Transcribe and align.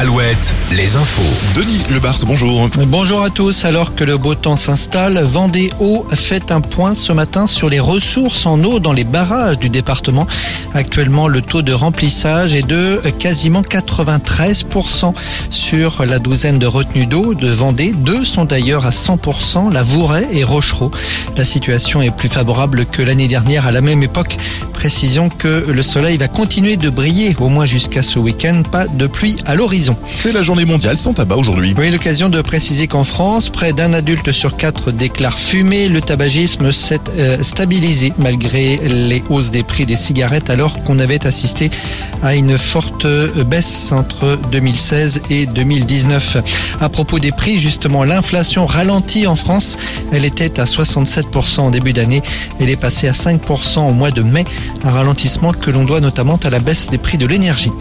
Alouette, 0.00 0.54
les 0.70 0.96
infos. 0.96 1.58
Denis 1.60 1.80
Lebars, 1.92 2.20
bonjour. 2.24 2.68
Bonjour 2.86 3.20
à 3.20 3.30
tous. 3.30 3.64
Alors 3.64 3.96
que 3.96 4.04
le 4.04 4.16
beau 4.16 4.36
temps 4.36 4.54
s'installe, 4.54 5.18
Vendée 5.24 5.72
Eau 5.80 6.06
fait 6.14 6.52
un 6.52 6.60
point 6.60 6.94
ce 6.94 7.12
matin 7.12 7.48
sur 7.48 7.68
les 7.68 7.80
ressources 7.80 8.46
en 8.46 8.62
eau 8.62 8.78
dans 8.78 8.92
les 8.92 9.02
barrages 9.02 9.58
du 9.58 9.70
département. 9.70 10.28
Actuellement, 10.72 11.26
le 11.26 11.42
taux 11.42 11.62
de 11.62 11.72
remplissage 11.72 12.54
est 12.54 12.64
de 12.64 13.00
quasiment 13.18 13.62
93% 13.62 15.14
sur 15.50 16.06
la 16.06 16.20
douzaine 16.20 16.60
de 16.60 16.66
retenues 16.66 17.06
d'eau 17.06 17.34
de 17.34 17.48
Vendée. 17.48 17.92
Deux 17.92 18.24
sont 18.24 18.44
d'ailleurs 18.44 18.86
à 18.86 18.90
100%, 18.90 19.72
la 19.72 19.82
Vouraie 19.82 20.28
et 20.30 20.44
Rochereau. 20.44 20.92
La 21.36 21.44
situation 21.44 22.02
est 22.02 22.14
plus 22.14 22.28
favorable 22.28 22.86
que 22.86 23.02
l'année 23.02 23.26
dernière 23.26 23.66
à 23.66 23.72
la 23.72 23.80
même 23.80 24.04
époque. 24.04 24.36
Précision 24.78 25.28
que 25.28 25.72
le 25.72 25.82
soleil 25.82 26.18
va 26.18 26.28
continuer 26.28 26.76
de 26.76 26.88
briller 26.88 27.34
au 27.40 27.48
moins 27.48 27.66
jusqu'à 27.66 28.00
ce 28.00 28.20
week-end. 28.20 28.62
Pas 28.70 28.86
de 28.86 29.08
pluie 29.08 29.36
à 29.44 29.56
l'horizon. 29.56 29.96
C'est 30.08 30.30
la 30.30 30.40
journée 30.40 30.64
mondiale 30.64 30.96
sans 30.96 31.14
tabac 31.14 31.34
aujourd'hui. 31.34 31.74
Oui, 31.76 31.90
l'occasion 31.90 32.28
de 32.28 32.40
préciser 32.42 32.86
qu'en 32.86 33.02
France, 33.02 33.50
près 33.50 33.72
d'un 33.72 33.92
adulte 33.92 34.30
sur 34.30 34.56
quatre 34.56 34.92
déclare 34.92 35.36
fumer. 35.36 35.88
Le 35.88 36.00
tabagisme 36.00 36.70
s'est 36.70 37.00
euh, 37.18 37.42
stabilisé 37.42 38.12
malgré 38.18 38.76
les 38.76 39.24
hausses 39.28 39.50
des 39.50 39.64
prix 39.64 39.84
des 39.84 39.96
cigarettes 39.96 40.48
alors 40.48 40.80
qu'on 40.84 41.00
avait 41.00 41.26
assisté 41.26 41.70
à 42.22 42.36
une 42.36 42.56
forte 42.56 43.04
baisse 43.46 43.90
entre 43.90 44.38
2016 44.52 45.22
et 45.30 45.46
2019. 45.46 46.36
À 46.80 46.88
propos 46.88 47.18
des 47.18 47.32
prix, 47.32 47.58
justement, 47.58 48.04
l'inflation 48.04 48.64
ralentit 48.64 49.26
en 49.26 49.34
France. 49.34 49.76
Elle 50.12 50.24
était 50.24 50.60
à 50.60 50.64
67% 50.66 51.60
en 51.62 51.70
début 51.70 51.92
d'année. 51.92 52.22
Elle 52.60 52.70
est 52.70 52.76
passée 52.76 53.08
à 53.08 53.12
5% 53.12 53.90
au 53.90 53.92
mois 53.92 54.12
de 54.12 54.22
mai. 54.22 54.44
Un 54.84 54.90
ralentissement 54.90 55.52
que 55.52 55.70
l'on 55.70 55.84
doit 55.84 56.00
notamment 56.00 56.36
à 56.42 56.50
la 56.50 56.60
baisse 56.60 56.88
des 56.88 56.98
prix 56.98 57.18
de 57.18 57.26
l'énergie. 57.26 57.72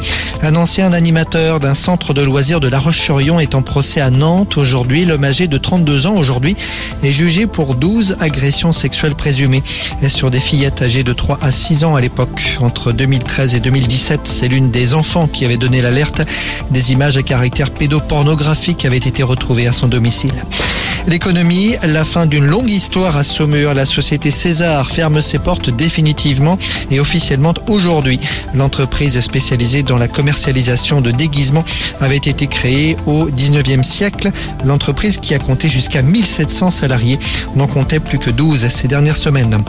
Un 0.42 0.56
ancien 0.56 0.94
animateur 0.94 1.60
d'un 1.60 1.74
centre 1.74 2.14
de 2.14 2.22
loisirs 2.22 2.60
de 2.60 2.68
La 2.68 2.80
Roche-sur-Yon 2.80 3.40
est 3.40 3.56
en 3.56 3.62
procès 3.62 4.02
à 4.02 4.10
Nantes 4.10 4.58
aujourd'hui. 4.58 5.06
L'homme 5.06 5.24
âgé 5.24 5.48
de 5.48 5.58
32 5.58 6.08
ans 6.08 6.16
aujourd'hui 6.16 6.56
est 7.04 7.12
jugé 7.12 7.48
pour 7.48 7.76
12 7.76 8.18
agressions 8.20 8.72
sexuelles 8.72 9.16
présumées 9.16 9.64
sur 10.08 10.32
des 10.32 10.40
fillettes 10.40 10.82
âgées 10.82 11.04
de 11.04 11.14
3 11.14 11.40
à 11.42 11.52
6 11.52 11.84
ans 11.84 11.96
à 11.96 12.02
l'époque. 12.02 12.58
Entre 12.62 12.92
2013 12.92 13.56
et 13.56 13.60
2017, 13.60 14.22
c'est 14.24 14.48
l'une 14.48 14.72
des 14.72 14.94
enfants 14.94 15.28
qui 15.28 15.46
avait 15.46 15.58
donné 15.58 15.82
l'alerte. 15.82 16.22
Des 16.72 16.92
images 16.92 17.18
à 17.18 17.24
caractère 17.24 17.72
pédopornographique 17.72 18.86
avaient 18.86 18.98
été 18.98 19.24
retrouvées 19.24 19.68
à 19.68 19.72
son 19.72 19.88
domicile. 19.88 20.34
L'économie, 21.08 21.76
la 21.84 22.04
fin 22.04 22.26
d'une 22.26 22.46
longue 22.46 22.70
histoire 22.70 23.16
à 23.16 23.24
Saumur. 23.24 23.74
La 23.74 23.86
société 23.86 24.30
César 24.30 24.90
ferme 24.90 25.22
ses 25.22 25.40
portes 25.40 25.70
définitivement 25.70 26.58
et 26.92 27.00
officiellement 27.00 27.54
aujourd'hui. 27.70 28.20
L'entreprise 28.54 29.18
spécialisée 29.22 29.84
dans 29.84 29.98
la 29.98 30.10
commercialisation 30.10 31.00
de 31.00 31.12
déguisements 31.12 31.64
avait 32.02 32.18
été 32.18 32.48
créée 32.48 32.98
au 33.06 33.30
19e 33.30 33.84
siècle. 33.84 34.32
L'entreprise 34.66 35.16
qui 35.16 35.34
a 35.34 35.40
compté 35.40 35.70
jusqu'à 35.70 36.02
1700 36.02 36.72
salariés 36.72 37.20
n'en 37.56 37.68
comptait 37.68 38.02
plus 38.02 38.20
que 38.20 38.30
12 38.30 38.68
ces 38.68 38.90
dernières 38.90 39.16
semaines. 39.16 39.64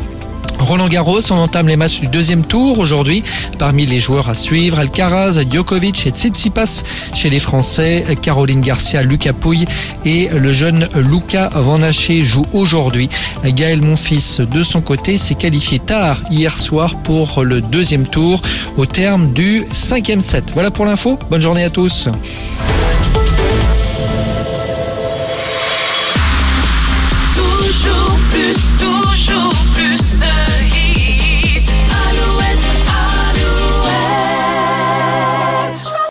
Roland 0.59 0.89
Garros, 0.89 1.20
on 1.31 1.37
entame 1.37 1.69
les 1.69 1.77
matchs 1.77 2.01
du 2.01 2.06
deuxième 2.09 2.45
tour 2.45 2.78
aujourd'hui. 2.78 3.23
Parmi 3.59 3.87
les 3.87 4.01
joueurs 4.01 4.28
à 4.28 4.34
suivre, 4.34 4.78
Alcaraz, 4.78 5.41
Djokovic 5.48 6.06
et 6.06 6.11
Tsitsipas. 6.11 6.83
Chez 7.14 7.31
les 7.31 7.41
Français, 7.41 8.05
Caroline 8.20 8.61
Garcia, 8.61 9.03
Lucas 9.03 9.33
Pouille 9.33 9.67
et 10.05 10.29
le 10.29 10.53
jeune 10.53 10.89
Luca 10.97 11.51
Van 11.55 11.81
Haché 11.83 12.25
jouent 12.25 12.47
aujourd'hui. 12.53 13.09
Gaël 13.45 13.81
Monfils, 13.81 14.41
de 14.41 14.62
son 14.62 14.81
côté, 14.81 15.17
s'est 15.17 15.34
qualifié 15.34 15.79
tard 15.79 16.20
hier 16.31 16.56
soir 16.59 16.97
pour 16.97 17.45
le 17.45 17.61
deuxième 17.61 18.06
tour 18.06 18.42
au 18.77 18.86
terme 18.86 19.33
du 19.33 19.64
cinquième 19.73 20.20
set. 20.20 20.45
Voilà 20.55 20.70
pour 20.70 20.84
l'info. 20.84 21.19
Bonne 21.31 21.42
journée 21.42 21.64
à 21.64 21.70
tous. 21.70 22.09